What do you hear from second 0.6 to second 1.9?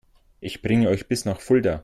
bringe euch bis nach Fulda